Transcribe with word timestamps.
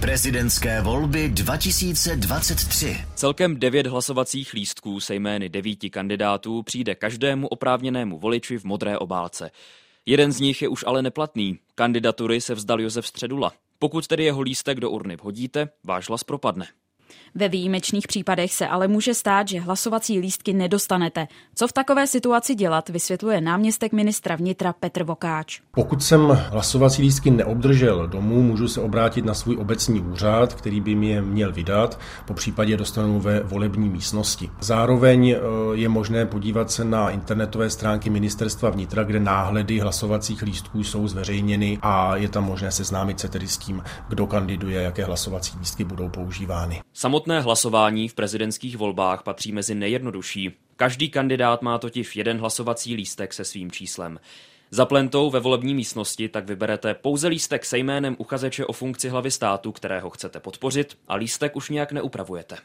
Prezidentské 0.00 0.80
volby 0.80 1.28
2023. 1.28 2.96
Celkem 3.14 3.56
devět 3.56 3.86
hlasovacích 3.86 4.52
lístků 4.52 5.00
se 5.00 5.14
jmény 5.14 5.48
devíti 5.48 5.90
kandidátů 5.90 6.62
přijde 6.62 6.94
každému 6.94 7.48
oprávněnému 7.48 8.18
voliči 8.18 8.58
v 8.58 8.64
modré 8.64 8.98
obálce. 8.98 9.50
Jeden 10.06 10.32
z 10.32 10.40
nich 10.40 10.62
je 10.62 10.68
už 10.68 10.84
ale 10.86 11.02
neplatný. 11.02 11.58
Kandidatury 11.74 12.40
se 12.40 12.54
vzdal 12.54 12.80
Josef 12.80 13.06
Středula. 13.06 13.52
Pokud 13.78 14.06
tedy 14.06 14.24
jeho 14.24 14.40
lístek 14.40 14.80
do 14.80 14.90
urny 14.90 15.16
vhodíte, 15.16 15.68
váš 15.84 16.08
hlas 16.08 16.24
propadne. 16.24 16.66
Ve 17.34 17.48
výjimečných 17.48 18.08
případech 18.08 18.52
se 18.52 18.66
ale 18.66 18.88
může 18.88 19.14
stát, 19.14 19.48
že 19.48 19.60
hlasovací 19.60 20.18
lístky 20.18 20.52
nedostanete. 20.52 21.28
Co 21.54 21.68
v 21.68 21.72
takové 21.72 22.06
situaci 22.06 22.54
dělat, 22.54 22.88
vysvětluje 22.88 23.40
náměstek 23.40 23.92
ministra 23.92 24.36
vnitra 24.36 24.72
Petr 24.72 25.04
Vokáč. 25.04 25.60
Pokud 25.70 26.02
jsem 26.02 26.20
hlasovací 26.50 27.02
lístky 27.02 27.30
neobdržel 27.30 28.06
domů, 28.06 28.42
můžu 28.42 28.68
se 28.68 28.80
obrátit 28.80 29.24
na 29.24 29.34
svůj 29.34 29.56
obecní 29.56 30.00
úřad, 30.00 30.54
který 30.54 30.80
by 30.80 30.94
mi 30.94 31.08
je 31.08 31.22
měl 31.22 31.52
vydat, 31.52 32.00
po 32.24 32.34
případě 32.34 32.76
dostanu 32.76 33.20
ve 33.20 33.40
volební 33.40 33.88
místnosti. 33.88 34.50
Zároveň 34.60 35.28
e, 35.28 35.36
je 35.72 35.88
možné 35.88 36.26
podívat 36.26 36.70
se 36.70 36.84
na 36.84 37.10
internetové 37.10 37.70
stránky 37.70 38.10
ministerstva 38.10 38.70
vnitra, 38.70 39.02
kde 39.02 39.20
náhledy 39.20 39.78
hlasovacích 39.78 40.42
lístků 40.42 40.84
jsou 40.84 41.08
zveřejněny 41.08 41.78
a 41.82 42.16
je 42.16 42.28
tam 42.28 42.44
možné 42.44 42.70
seznámit 42.70 43.20
se 43.20 43.28
tedy 43.28 43.48
s 43.48 43.58
tím, 43.58 43.82
kdo 44.08 44.26
kandiduje, 44.26 44.82
jaké 44.82 45.04
hlasovací 45.04 45.58
lístky 45.58 45.84
budou 45.84 46.08
používány. 46.08 46.80
Samotné 47.00 47.40
hlasování 47.40 48.08
v 48.08 48.14
prezidentských 48.14 48.76
volbách 48.76 49.22
patří 49.22 49.52
mezi 49.52 49.74
nejjednodušší. 49.74 50.52
Každý 50.76 51.10
kandidát 51.10 51.62
má 51.62 51.78
totiž 51.78 52.16
jeden 52.16 52.38
hlasovací 52.38 52.94
lístek 52.94 53.32
se 53.32 53.44
svým 53.44 53.70
číslem. 53.70 54.20
Za 54.70 54.86
plentou 54.86 55.30
ve 55.30 55.40
volební 55.40 55.74
místnosti 55.74 56.28
tak 56.28 56.46
vyberete 56.46 56.94
pouze 56.94 57.28
lístek 57.28 57.64
se 57.64 57.78
jménem 57.78 58.16
uchazeče 58.18 58.66
o 58.66 58.72
funkci 58.72 59.08
hlavy 59.08 59.30
státu, 59.30 59.72
kterého 59.72 60.10
chcete 60.10 60.40
podpořit 60.40 60.98
a 61.08 61.14
lístek 61.14 61.56
už 61.56 61.70
nějak 61.70 61.92
neupravujete. 61.92 62.56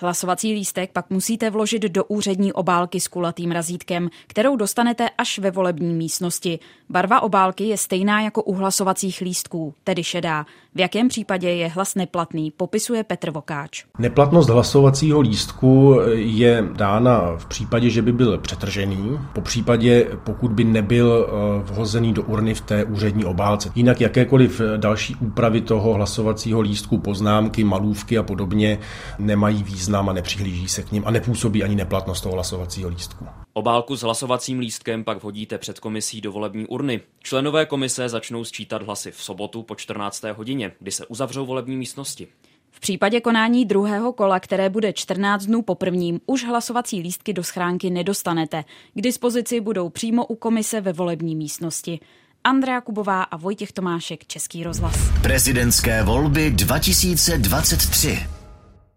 Hlasovací 0.00 0.52
lístek 0.52 0.90
pak 0.92 1.10
musíte 1.10 1.50
vložit 1.50 1.82
do 1.82 2.04
úřední 2.04 2.52
obálky 2.52 3.00
s 3.00 3.08
kulatým 3.08 3.50
razítkem, 3.50 4.08
kterou 4.26 4.56
dostanete 4.56 5.08
až 5.18 5.38
ve 5.38 5.50
volební 5.50 5.94
místnosti. 5.94 6.58
Barva 6.90 7.20
obálky 7.20 7.64
je 7.64 7.78
stejná 7.78 8.20
jako 8.20 8.42
u 8.42 8.54
hlasovacích 8.54 9.20
lístků, 9.20 9.74
tedy 9.84 10.04
šedá. 10.04 10.46
V 10.74 10.80
jakém 10.80 11.08
případě 11.08 11.50
je 11.50 11.68
hlas 11.68 11.94
neplatný, 11.94 12.50
popisuje 12.50 13.04
Petr 13.04 13.30
Vokáč. 13.30 13.84
Neplatnost 13.98 14.48
hlasovacího 14.48 15.20
lístku 15.20 16.00
je 16.12 16.68
dána 16.72 17.36
v 17.38 17.46
případě, 17.46 17.90
že 17.90 18.02
by 18.02 18.12
byl 18.12 18.38
přetržený, 18.38 19.18
po 19.32 19.40
případě, 19.40 20.06
pokud 20.24 20.50
by 20.50 20.64
nebyl 20.64 21.28
eh, 21.28 21.72
vhozený 21.72 22.12
do 22.12 22.22
urny 22.22 22.54
v 22.54 22.60
té 22.60 22.84
úřední 22.84 23.24
obálce. 23.24 23.72
Jinak 23.74 24.00
jakékoliv 24.00 24.60
další 24.76 25.14
úpravy 25.14 25.60
toho 25.60 25.94
hlasovacího 25.94 26.60
lístku, 26.60 26.98
poznámky, 26.98 27.64
malůvky 27.64 28.18
a 28.18 28.22
podobně 28.22 28.78
nemají 29.18 29.62
význam 29.62 29.87
význam 29.88 30.08
a 30.08 30.12
nepřihlíží 30.12 30.68
se 30.68 30.82
k 30.82 30.92
ním 30.92 31.02
a 31.06 31.10
nepůsobí 31.10 31.64
ani 31.64 31.74
neplatnost 31.74 32.22
toho 32.22 32.34
hlasovacího 32.34 32.90
lístku. 32.90 33.26
Obálku 33.52 33.96
s 33.96 34.02
hlasovacím 34.02 34.58
lístkem 34.58 35.04
pak 35.04 35.22
vhodíte 35.22 35.58
před 35.58 35.80
komisí 35.80 36.20
do 36.20 36.32
volební 36.32 36.66
urny. 36.66 37.00
Členové 37.22 37.66
komise 37.66 38.08
začnou 38.08 38.44
sčítat 38.44 38.82
hlasy 38.82 39.10
v 39.10 39.22
sobotu 39.22 39.62
po 39.62 39.74
14. 39.74 40.24
hodině, 40.36 40.72
kdy 40.80 40.90
se 40.90 41.06
uzavřou 41.06 41.46
volební 41.46 41.76
místnosti. 41.76 42.28
V 42.70 42.80
případě 42.80 43.20
konání 43.20 43.64
druhého 43.64 44.12
kola, 44.12 44.40
které 44.40 44.70
bude 44.70 44.92
14 44.92 45.46
dnů 45.46 45.62
po 45.62 45.74
prvním, 45.74 46.20
už 46.26 46.44
hlasovací 46.44 47.00
lístky 47.00 47.32
do 47.32 47.44
schránky 47.44 47.90
nedostanete. 47.90 48.64
K 48.94 49.00
dispozici 49.00 49.60
budou 49.60 49.88
přímo 49.88 50.26
u 50.26 50.34
komise 50.34 50.80
ve 50.80 50.92
volební 50.92 51.36
místnosti. 51.36 52.00
Andrea 52.44 52.80
Kubová 52.80 53.22
a 53.22 53.36
Vojtěch 53.36 53.72
Tomášek, 53.72 54.26
Český 54.26 54.64
rozhlas. 54.64 54.94
Prezidentské 55.22 56.02
volby 56.02 56.50
2023. 56.50 58.37